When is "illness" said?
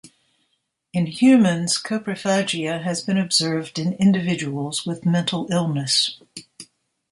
5.51-6.19